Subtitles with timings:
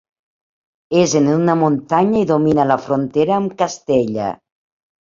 [1.01, 4.37] És en una muntanya i domina la frontera amb Castella.